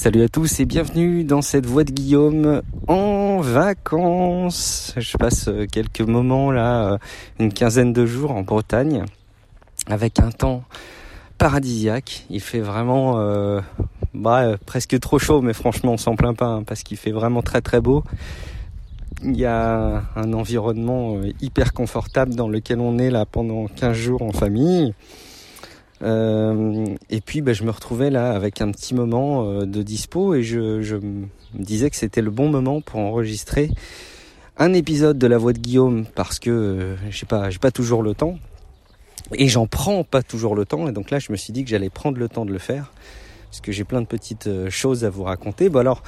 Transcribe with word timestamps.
Salut 0.00 0.22
à 0.22 0.28
tous 0.28 0.60
et 0.60 0.64
bienvenue 0.64 1.24
dans 1.24 1.42
cette 1.42 1.66
voie 1.66 1.82
de 1.82 1.90
Guillaume 1.90 2.62
en 2.86 3.40
vacances. 3.40 4.94
Je 4.96 5.16
passe 5.16 5.48
euh, 5.48 5.66
quelques 5.66 6.02
moments 6.02 6.52
là, 6.52 6.92
euh, 6.92 6.98
une 7.40 7.52
quinzaine 7.52 7.92
de 7.92 8.06
jours 8.06 8.30
en 8.30 8.42
Bretagne 8.42 9.02
avec 9.88 10.20
un 10.20 10.30
temps 10.30 10.62
paradisiaque. 11.36 12.26
Il 12.30 12.40
fait 12.40 12.60
vraiment 12.60 13.18
euh, 13.18 13.60
bah, 14.14 14.56
presque 14.66 15.00
trop 15.00 15.18
chaud, 15.18 15.42
mais 15.42 15.52
franchement 15.52 15.94
on 15.94 15.96
s'en 15.96 16.14
plaint 16.14 16.36
pas 16.36 16.46
hein, 16.46 16.62
parce 16.62 16.84
qu'il 16.84 16.96
fait 16.96 17.10
vraiment 17.10 17.42
très 17.42 17.60
très 17.60 17.80
beau. 17.80 18.04
Il 19.24 19.36
y 19.36 19.46
a 19.46 20.04
un 20.14 20.32
environnement 20.32 21.20
hyper 21.40 21.72
confortable 21.72 22.36
dans 22.36 22.48
lequel 22.48 22.78
on 22.78 22.98
est 22.98 23.10
là 23.10 23.26
pendant 23.26 23.66
15 23.66 23.96
jours 23.96 24.22
en 24.22 24.30
famille. 24.30 24.94
Euh, 26.02 26.94
et 27.10 27.20
puis 27.20 27.40
bah, 27.40 27.52
je 27.52 27.64
me 27.64 27.70
retrouvais 27.70 28.10
là 28.10 28.30
avec 28.32 28.60
un 28.60 28.70
petit 28.70 28.94
moment 28.94 29.44
euh, 29.44 29.66
de 29.66 29.82
dispo 29.82 30.34
et 30.34 30.44
je, 30.44 30.80
je, 30.80 30.94
me 30.94 31.26
disais 31.54 31.90
que 31.90 31.96
c'était 31.96 32.22
le 32.22 32.30
bon 32.30 32.48
moment 32.48 32.80
pour 32.80 33.00
enregistrer 33.00 33.70
un 34.58 34.74
épisode 34.74 35.18
de 35.18 35.26
La 35.26 35.38
Voix 35.38 35.52
de 35.52 35.58
Guillaume 35.58 36.06
parce 36.14 36.38
que 36.38 36.50
euh, 36.50 36.96
j'ai 37.10 37.26
pas 37.26 37.50
j'ai 37.50 37.58
pas 37.58 37.72
toujours 37.72 38.04
le 38.04 38.14
temps 38.14 38.38
et 39.34 39.48
j'en 39.48 39.66
prends 39.66 40.04
pas 40.04 40.22
toujours 40.22 40.54
le 40.54 40.64
temps 40.64 40.88
et 40.88 40.92
donc 40.92 41.10
là 41.10 41.18
je 41.18 41.32
me 41.32 41.36
suis 41.36 41.52
dit 41.52 41.64
que 41.64 41.70
j'allais 41.70 41.90
prendre 41.90 42.18
le 42.18 42.28
temps 42.28 42.44
de 42.44 42.52
le 42.52 42.58
faire 42.58 42.92
parce 43.50 43.60
que 43.60 43.72
j'ai 43.72 43.84
plein 43.84 44.00
de 44.00 44.06
petites 44.06 44.48
choses 44.68 45.04
à 45.04 45.10
vous 45.10 45.24
raconter. 45.24 45.68
Bon 45.68 45.80
alors 45.80 46.04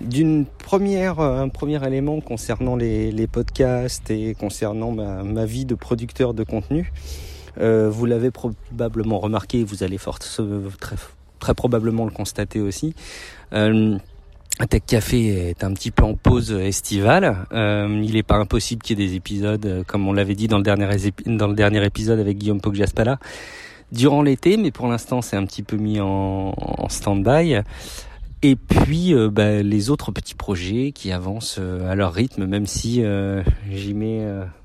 d'une 0.00 0.44
première 0.44 1.18
un 1.18 1.48
premier 1.48 1.84
élément 1.84 2.20
concernant 2.20 2.76
les, 2.76 3.26
podcasts 3.26 4.10
et 4.10 4.34
concernant 4.34 4.92
ma 4.92 5.44
vie 5.44 5.64
de 5.64 5.74
producteur 5.74 6.34
de 6.34 6.44
contenu. 6.44 6.92
Euh, 7.60 7.88
vous 7.90 8.06
l'avez 8.06 8.30
probablement 8.30 9.18
remarqué, 9.18 9.64
vous 9.64 9.82
allez 9.82 9.98
très, 10.80 11.54
probablement 11.54 12.04
le 12.04 12.10
constater 12.10 12.60
aussi. 12.60 12.94
Euh, 13.52 13.96
Tech 14.70 14.82
Café 14.86 15.50
est 15.50 15.64
un 15.64 15.72
petit 15.74 15.90
peu 15.90 16.04
en 16.04 16.14
pause 16.14 16.52
estivale. 16.52 17.46
Euh, 17.52 18.00
il 18.04 18.14
n'est 18.14 18.22
pas 18.22 18.36
impossible 18.36 18.82
qu'il 18.82 18.98
y 18.98 19.02
ait 19.02 19.06
des 19.06 19.14
épisodes, 19.14 19.84
comme 19.86 20.06
on 20.06 20.12
l'avait 20.12 20.36
dit 20.36 20.46
dans 20.46 20.58
le 20.58 20.64
dernier, 20.64 21.84
épisode 21.84 22.20
avec 22.20 22.38
Guillaume 22.38 22.60
Poggiaspala, 22.60 23.18
durant 23.90 24.22
l'été, 24.22 24.56
mais 24.56 24.70
pour 24.70 24.86
l'instant 24.86 25.22
c'est 25.22 25.36
un 25.36 25.44
petit 25.44 25.62
peu 25.62 25.76
mis 25.76 26.00
en, 26.00 26.54
stand-by. 26.88 27.62
Et 28.42 28.56
puis 28.56 29.14
bah, 29.32 29.62
les 29.62 29.90
autres 29.90 30.12
petits 30.12 30.34
projets 30.34 30.92
qui 30.92 31.10
avancent 31.10 31.58
à 31.58 31.94
leur 31.96 32.12
rythme, 32.12 32.46
même 32.46 32.66
si 32.66 33.02
j'y 33.72 33.94
mets 33.94 34.24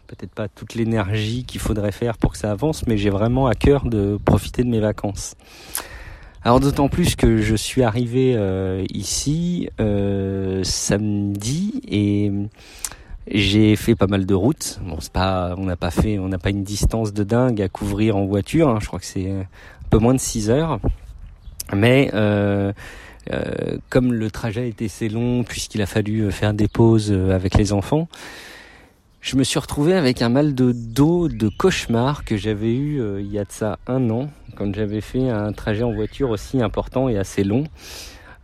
peut-être 0.09 0.33
pas 0.33 0.47
toute 0.47 0.73
l'énergie 0.73 1.43
qu'il 1.43 1.61
faudrait 1.61 1.91
faire 1.91 2.17
pour 2.17 2.31
que 2.31 2.38
ça 2.39 2.52
avance, 2.52 2.88
mais 2.88 2.97
j'ai 2.97 3.11
vraiment 3.11 3.45
à 3.45 3.53
cœur 3.53 3.85
de 3.85 4.17
profiter 4.25 4.63
de 4.63 4.69
mes 4.69 4.79
vacances. 4.79 5.35
Alors 6.43 6.59
d'autant 6.59 6.89
plus 6.89 7.15
que 7.15 7.41
je 7.41 7.55
suis 7.55 7.83
arrivé 7.83 8.33
euh, 8.35 8.83
ici 8.91 9.69
euh, 9.80 10.63
samedi 10.63 11.81
et 11.87 12.31
j'ai 13.30 13.75
fait 13.75 13.93
pas 13.93 14.07
mal 14.07 14.25
de 14.25 14.33
routes. 14.33 14.80
Bon, 14.83 14.97
c'est 14.99 15.11
pas, 15.11 15.53
on 15.57 15.65
n'a 15.65 15.75
pas 15.75 15.91
fait, 15.91 16.17
on 16.17 16.30
n'a 16.30 16.39
pas 16.39 16.49
une 16.49 16.63
distance 16.63 17.13
de 17.13 17.23
dingue 17.23 17.61
à 17.61 17.69
couvrir 17.69 18.17
en 18.17 18.25
voiture. 18.25 18.69
Hein. 18.69 18.80
Je 18.81 18.87
crois 18.87 18.99
que 18.99 19.05
c'est 19.05 19.30
un 19.30 19.45
peu 19.91 19.99
moins 19.99 20.15
de 20.15 20.19
6 20.19 20.49
heures, 20.49 20.80
mais 21.71 22.09
euh, 22.13 22.71
comme 23.89 24.13
le 24.13 24.31
trajet 24.31 24.69
était 24.69 24.85
assez 24.85 25.07
long, 25.07 25.43
puisqu'il 25.43 25.83
a 25.83 25.85
fallu 25.85 26.31
faire 26.31 26.55
des 26.55 26.67
pauses 26.67 27.11
avec 27.11 27.55
les 27.55 27.73
enfants, 27.73 28.07
je 29.21 29.35
me 29.35 29.43
suis 29.43 29.59
retrouvé 29.59 29.93
avec 29.93 30.21
un 30.21 30.29
mal 30.29 30.55
de 30.55 30.71
dos 30.71 31.27
de 31.27 31.49
cauchemar 31.49 32.23
que 32.23 32.37
j'avais 32.37 32.73
eu 32.73 33.01
euh, 33.01 33.21
il 33.21 33.31
y 33.31 33.37
a 33.37 33.43
de 33.43 33.51
ça 33.51 33.77
un 33.85 34.09
an, 34.09 34.29
quand 34.55 34.73
j'avais 34.73 35.01
fait 35.01 35.29
un 35.29 35.51
trajet 35.51 35.83
en 35.83 35.91
voiture 35.91 36.29
aussi 36.29 36.61
important 36.61 37.09
et 37.09 37.17
assez 37.17 37.43
long, 37.43 37.65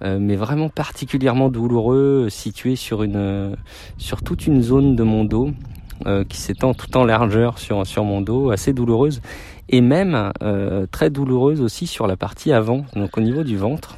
euh, 0.04 0.18
mais 0.20 0.36
vraiment 0.36 0.70
particulièrement 0.70 1.50
douloureux, 1.50 2.28
situé 2.30 2.76
sur 2.76 3.04
une, 3.04 3.56
sur 3.98 4.22
toute 4.22 4.48
une 4.48 4.62
zone 4.62 4.96
de 4.96 5.04
mon 5.04 5.24
dos 5.24 5.52
euh, 6.06 6.26
qui 6.26 6.38
s'étend 6.38 6.74
tout 6.74 6.98
en 6.98 7.06
largeur 7.06 7.58
sur 7.58 7.88
sur 7.88 8.04
mon 8.04 8.20
dos, 8.20 8.52
assez 8.52 8.74
douloureuse, 8.74 9.22
et 9.70 9.82
même 9.82 10.32
très 10.92 11.10
douloureuse 11.10 11.62
aussi 11.62 11.88
sur 11.88 12.06
la 12.06 12.18
partie 12.18 12.52
avant, 12.52 12.86
donc 12.96 13.18
au 13.18 13.22
niveau 13.22 13.44
du 13.44 13.58
ventre. 13.58 13.98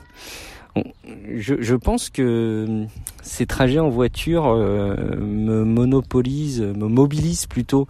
Je, 1.36 1.76
pense 1.76 2.10
que 2.10 2.86
ces 3.28 3.46
trajets 3.46 3.80
en 3.80 3.90
voiture 3.90 4.48
euh, 4.48 4.96
me 5.18 5.64
monopolisent, 5.64 6.62
me 6.62 6.88
mobilisent 6.88 7.46
plutôt 7.46 7.88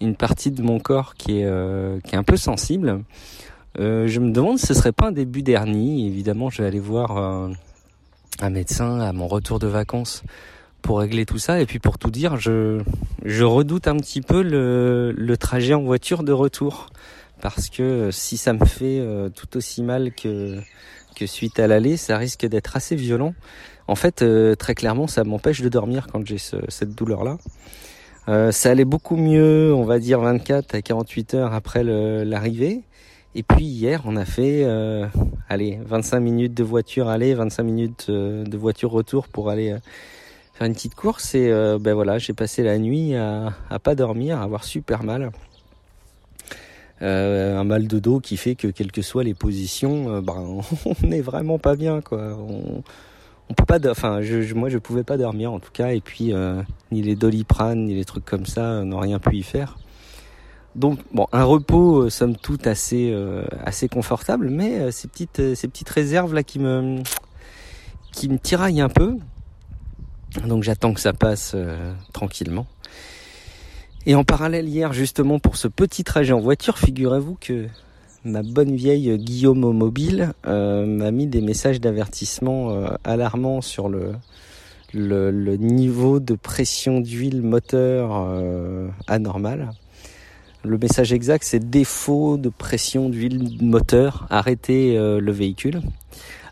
une 0.00 0.16
partie 0.16 0.50
de 0.50 0.62
mon 0.62 0.78
corps 0.78 1.14
qui 1.14 1.40
est, 1.40 1.44
euh, 1.44 2.00
qui 2.00 2.14
est 2.14 2.18
un 2.18 2.22
peu 2.22 2.36
sensible. 2.36 3.02
Euh, 3.78 4.06
je 4.06 4.20
me 4.20 4.30
demande 4.30 4.58
si 4.58 4.66
ce 4.66 4.74
serait 4.74 4.92
pas 4.92 5.08
un 5.08 5.12
début 5.12 5.42
d'hernie. 5.42 6.06
Évidemment, 6.06 6.50
je 6.50 6.62
vais 6.62 6.68
aller 6.68 6.80
voir 6.80 7.16
un 8.40 8.50
médecin 8.50 9.00
à 9.00 9.12
mon 9.12 9.26
retour 9.26 9.58
de 9.58 9.66
vacances 9.66 10.22
pour 10.82 11.00
régler 11.00 11.26
tout 11.26 11.38
ça. 11.38 11.60
Et 11.60 11.66
puis 11.66 11.78
pour 11.78 11.98
tout 11.98 12.10
dire, 12.10 12.36
je, 12.36 12.80
je 13.24 13.44
redoute 13.44 13.88
un 13.88 13.96
petit 13.96 14.22
peu 14.22 14.42
le, 14.42 15.12
le 15.12 15.36
trajet 15.36 15.74
en 15.74 15.82
voiture 15.82 16.22
de 16.22 16.32
retour. 16.32 16.88
Parce 17.42 17.68
que 17.68 18.10
si 18.10 18.38
ça 18.38 18.54
me 18.54 18.64
fait 18.64 19.04
tout 19.34 19.58
aussi 19.58 19.82
mal 19.82 20.12
que 20.14 20.58
que 21.16 21.26
suite 21.26 21.58
à 21.58 21.66
l'aller, 21.66 21.96
ça 21.96 22.18
risque 22.18 22.46
d'être 22.46 22.76
assez 22.76 22.94
violent. 22.94 23.34
En 23.88 23.94
fait, 23.94 24.22
euh, 24.22 24.54
très 24.54 24.74
clairement, 24.74 25.06
ça 25.06 25.24
m'empêche 25.24 25.60
de 25.60 25.68
dormir 25.68 26.08
quand 26.10 26.26
j'ai 26.26 26.38
cette 26.38 26.94
douleur-là. 26.94 27.38
Euh, 28.28 28.50
ça 28.50 28.70
allait 28.70 28.84
beaucoup 28.84 29.16
mieux, 29.16 29.72
on 29.72 29.84
va 29.84 30.00
dire 30.00 30.20
24 30.20 30.74
à 30.74 30.82
48 30.82 31.34
heures 31.34 31.54
après 31.54 31.84
l'arrivée. 31.84 32.82
Et 33.36 33.42
puis 33.42 33.64
hier, 33.64 34.02
on 34.06 34.16
a 34.16 34.24
fait, 34.24 34.64
euh, 34.64 35.06
allez, 35.48 35.78
25 35.86 36.20
minutes 36.20 36.54
de 36.54 36.64
voiture 36.64 37.08
aller, 37.08 37.34
25 37.34 37.62
minutes 37.62 38.10
de 38.10 38.56
voiture 38.56 38.90
retour 38.90 39.28
pour 39.28 39.50
aller 39.50 39.76
faire 40.54 40.66
une 40.66 40.72
petite 40.72 40.94
course. 40.94 41.34
Et 41.34 41.50
ben 41.78 41.94
voilà, 41.94 42.18
j'ai 42.18 42.32
passé 42.32 42.62
la 42.64 42.78
nuit 42.78 43.14
à, 43.14 43.52
à 43.70 43.78
pas 43.78 43.94
dormir, 43.94 44.40
à 44.40 44.42
avoir 44.42 44.64
super 44.64 45.04
mal. 45.04 45.30
Un 47.02 47.64
mal 47.64 47.86
de 47.86 47.98
dos 47.98 48.20
qui 48.20 48.38
fait 48.38 48.56
que 48.56 48.68
quelles 48.68 48.90
que 48.90 49.02
soient 49.02 49.22
les 49.22 49.34
positions, 49.34 50.20
ben, 50.22 50.62
on 50.86 51.06
n'est 51.06 51.20
vraiment 51.20 51.58
pas 51.58 51.76
bien 51.76 52.00
quoi. 52.00 52.36
On 53.48 53.54
peut 53.54 53.64
pas, 53.64 53.78
enfin 53.90 54.22
je, 54.22 54.54
moi 54.54 54.68
je 54.68 54.78
pouvais 54.78 55.04
pas 55.04 55.16
dormir 55.16 55.52
en 55.52 55.60
tout 55.60 55.70
cas 55.72 55.92
et 55.92 56.00
puis 56.00 56.32
euh, 56.32 56.62
ni 56.90 57.02
les 57.02 57.16
doliprane 57.16 57.84
ni 57.84 57.94
les 57.94 58.04
trucs 58.04 58.24
comme 58.24 58.46
ça 58.46 58.82
n'ont 58.84 59.00
rien 59.00 59.18
pu 59.18 59.36
y 59.36 59.42
faire. 59.42 59.78
Donc 60.74 60.98
bon, 61.12 61.26
un 61.32 61.44
repos 61.44 62.10
somme 62.10 62.36
toute 62.36 62.66
assez 62.66 63.14
assez 63.64 63.88
confortable, 63.88 64.50
mais 64.50 64.90
ces 64.92 65.08
petites 65.08 65.54
ces 65.54 65.68
petites 65.68 65.88
réserves 65.88 66.34
là 66.34 66.42
qui 66.42 66.58
me 66.58 67.02
qui 68.12 68.28
me 68.28 68.38
tiraillent 68.38 68.82
un 68.82 68.90
peu. 68.90 69.16
Donc 70.46 70.64
j'attends 70.64 70.92
que 70.92 71.00
ça 71.00 71.14
passe 71.14 71.56
tranquillement. 72.12 72.66
Et 74.04 74.14
en 74.14 74.22
parallèle 74.22 74.68
hier 74.68 74.92
justement 74.92 75.38
pour 75.38 75.56
ce 75.56 75.66
petit 75.66 76.04
trajet 76.04 76.32
en 76.32 76.40
voiture, 76.40 76.78
figurez-vous 76.78 77.36
que 77.40 77.66
ma 78.26 78.42
bonne 78.42 78.76
vieille 78.76 79.16
Guillaume 79.18 79.64
au 79.64 79.72
mobile 79.72 80.32
euh, 80.46 80.84
m'a 80.84 81.10
mis 81.10 81.26
des 81.26 81.40
messages 81.40 81.80
d'avertissement 81.80 82.70
euh, 82.70 82.88
alarmants 83.04 83.60
sur 83.60 83.88
le, 83.88 84.12
le, 84.92 85.56
niveau 85.56 86.20
de 86.20 86.34
pression 86.34 87.00
d'huile 87.00 87.42
moteur 87.42 88.26
euh, 88.28 88.88
anormal. 89.06 89.70
Le 90.64 90.78
message 90.78 91.12
exact 91.12 91.44
c'est 91.44 91.70
défaut 91.70 92.36
de 92.36 92.48
pression 92.48 93.08
d'huile 93.08 93.58
moteur, 93.60 94.26
arrêtez 94.30 94.96
le 94.96 95.32
véhicule. 95.32 95.80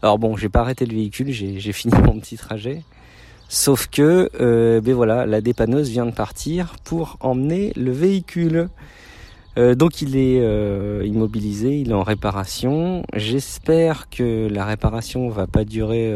Alors 0.03 0.19
bon, 0.19 0.37
j'ai 0.37 0.49
pas 0.49 0.61
arrêté 0.61 0.87
le 0.87 0.95
véhicule, 0.95 1.33
j'ai 1.33 1.73
fini 1.73 1.95
mon 2.05 2.21
petit 2.21 2.37
trajet. 2.37 2.83
Sauf 3.49 3.87
que, 3.87 4.31
euh, 4.41 4.81
ben 4.81 4.95
voilà, 4.95 5.27
la 5.27 5.41
dépanneuse 5.41 5.89
vient 5.89 6.07
de 6.07 6.11
partir 6.11 6.77
pour 6.85 7.17
emmener 7.21 7.73
le 7.77 7.93
véhicule. 7.93 8.69
Euh, 9.57 9.75
donc 9.75 10.03
il 10.03 10.17
est 10.17 10.41
euh, 10.41 11.03
immobilisé, 11.05 11.79
il 11.79 11.91
est 11.91 11.95
en 11.95 12.03
réparation. 12.03 13.05
J'espère 13.15 14.09
que 14.11 14.49
la 14.49 14.65
réparation 14.65 15.29
va 15.29 15.47
pas 15.47 15.65
durer 15.65 16.13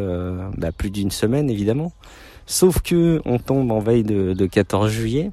bah, 0.56 0.72
plus 0.72 0.90
d'une 0.90 1.10
semaine 1.10 1.50
évidemment. 1.50 1.92
Sauf 2.46 2.80
que 2.80 3.20
on 3.24 3.38
tombe 3.38 3.70
en 3.70 3.78
veille 3.78 4.04
de, 4.04 4.32
de 4.32 4.46
14 4.46 4.90
juillet 4.90 5.30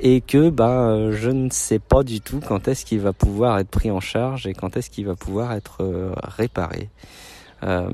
et 0.00 0.20
que 0.20 0.50
bah 0.50 1.12
je 1.12 1.30
ne 1.30 1.48
sais 1.50 1.78
pas 1.78 2.02
du 2.02 2.20
tout 2.20 2.40
quand 2.46 2.66
est-ce 2.66 2.84
qu'il 2.84 2.98
va 2.98 3.12
pouvoir 3.12 3.58
être 3.58 3.68
pris 3.68 3.92
en 3.92 4.00
charge 4.00 4.48
et 4.48 4.52
quand 4.52 4.76
est-ce 4.76 4.90
qu'il 4.90 5.06
va 5.06 5.14
pouvoir 5.14 5.52
être 5.52 6.12
réparé. 6.24 6.90
Euh, 7.64 7.88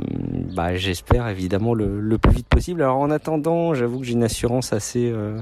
bah, 0.54 0.76
j'espère 0.76 1.28
évidemment 1.28 1.74
le, 1.74 2.00
le, 2.00 2.18
plus 2.18 2.32
vite 2.32 2.48
possible. 2.48 2.82
Alors 2.82 2.98
en 2.98 3.10
attendant, 3.10 3.74
j'avoue 3.74 3.98
que 4.00 4.06
j'ai 4.06 4.14
une 4.14 4.24
assurance 4.24 4.72
assez 4.72 5.10
euh, 5.10 5.38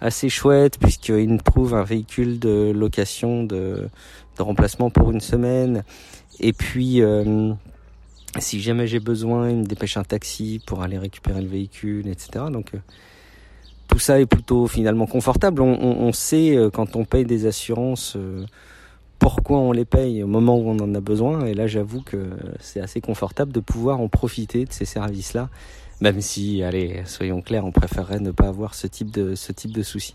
assez 0.00 0.28
chouette 0.28 0.78
puisqu'il 0.78 1.28
me 1.28 1.38
trouve 1.38 1.74
un 1.74 1.82
véhicule 1.82 2.38
de 2.38 2.72
location 2.74 3.44
de, 3.44 3.88
remplacement 4.38 4.90
pour 4.90 5.10
une 5.10 5.20
semaine. 5.20 5.82
Et 6.38 6.52
puis 6.52 7.02
euh, 7.02 7.52
si 8.38 8.60
jamais 8.60 8.86
j'ai 8.86 9.00
besoin, 9.00 9.50
il 9.50 9.56
me 9.56 9.64
dépêche 9.64 9.96
un 9.96 10.04
taxi 10.04 10.60
pour 10.64 10.82
aller 10.82 10.98
récupérer 10.98 11.42
le 11.42 11.48
véhicule, 11.48 12.06
etc. 12.06 12.44
Donc 12.52 12.72
tout 13.88 13.98
ça 13.98 14.20
est 14.20 14.26
plutôt 14.26 14.66
finalement 14.68 15.06
confortable. 15.06 15.62
On, 15.62 16.12
sait 16.12 16.56
quand 16.72 16.94
on 16.94 17.04
paye 17.04 17.24
des 17.24 17.46
assurances 17.46 18.16
pourquoi 19.18 19.58
on 19.58 19.72
les 19.72 19.84
paye 19.84 20.22
au 20.22 20.26
moment 20.26 20.56
où 20.56 20.68
on 20.68 20.78
en 20.78 20.94
a 20.94 21.00
besoin. 21.00 21.44
Et 21.46 21.54
là, 21.54 21.66
j'avoue 21.66 22.02
que 22.02 22.30
c'est 22.60 22.80
assez 22.80 23.00
confortable 23.00 23.52
de 23.52 23.60
pouvoir 23.60 24.00
en 24.00 24.08
profiter 24.08 24.64
de 24.64 24.72
ces 24.72 24.84
services-là, 24.84 25.48
même 26.00 26.20
si, 26.20 26.62
allez, 26.62 27.02
soyons 27.06 27.42
clairs, 27.42 27.64
on 27.64 27.72
préférerait 27.72 28.20
ne 28.20 28.30
pas 28.30 28.48
avoir 28.48 28.74
ce 28.74 28.86
type 28.86 29.10
de 29.10 29.34
ce 29.34 29.52
type 29.52 29.72
de 29.72 29.82
soucis. 29.82 30.14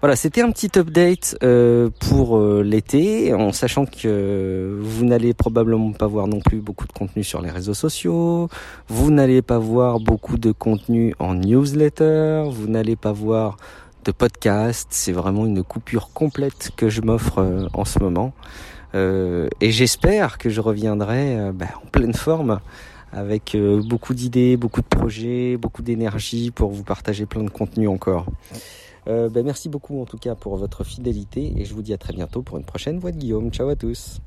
Voilà, 0.00 0.16
c'était 0.16 0.40
un 0.40 0.50
petit 0.50 0.78
update 0.78 1.36
euh, 1.42 1.90
pour 2.00 2.38
euh, 2.38 2.62
l'été, 2.62 3.34
en 3.34 3.52
sachant 3.52 3.84
que 3.84 4.78
vous 4.80 5.04
n'allez 5.04 5.34
probablement 5.34 5.92
pas 5.92 6.06
voir 6.06 6.26
non 6.26 6.40
plus 6.40 6.60
beaucoup 6.60 6.86
de 6.86 6.92
contenu 6.92 7.22
sur 7.22 7.42
les 7.42 7.50
réseaux 7.50 7.74
sociaux, 7.74 8.48
vous 8.88 9.10
n'allez 9.10 9.42
pas 9.42 9.58
voir 9.58 10.00
beaucoup 10.00 10.38
de 10.38 10.52
contenu 10.52 11.14
en 11.18 11.34
newsletter, 11.34 12.44
vous 12.50 12.66
n'allez 12.66 12.96
pas 12.96 13.12
voir 13.12 13.58
de 14.06 14.10
podcast, 14.10 14.88
c'est 14.88 15.12
vraiment 15.12 15.44
une 15.44 15.62
coupure 15.62 16.08
complète 16.14 16.70
que 16.78 16.88
je 16.88 17.02
m'offre 17.02 17.40
euh, 17.40 17.68
en 17.74 17.84
ce 17.84 17.98
moment. 17.98 18.32
et 18.94 19.70
j'espère 19.70 20.38
que 20.38 20.48
je 20.48 20.62
reviendrai 20.62 21.52
bah, 21.52 21.66
en 21.84 21.86
pleine 21.86 22.14
forme 22.14 22.58
avec 23.12 23.56
beaucoup 23.56 24.14
d'idées, 24.14 24.56
beaucoup 24.56 24.80
de 24.80 24.86
projets, 24.86 25.56
beaucoup 25.56 25.82
d'énergie 25.82 26.50
pour 26.50 26.70
vous 26.70 26.84
partager 26.84 27.26
plein 27.26 27.42
de 27.42 27.50
contenu 27.50 27.88
encore. 27.88 28.26
Euh, 29.08 29.28
ben 29.28 29.44
merci 29.44 29.68
beaucoup 29.68 30.00
en 30.00 30.04
tout 30.04 30.18
cas 30.18 30.34
pour 30.34 30.56
votre 30.56 30.84
fidélité 30.84 31.54
et 31.56 31.64
je 31.64 31.74
vous 31.74 31.82
dis 31.82 31.92
à 31.92 31.98
très 31.98 32.12
bientôt 32.12 32.42
pour 32.42 32.58
une 32.58 32.64
prochaine 32.64 32.98
voix 32.98 33.12
de 33.12 33.16
Guillaume. 33.16 33.50
Ciao 33.50 33.68
à 33.68 33.76
tous. 33.76 34.20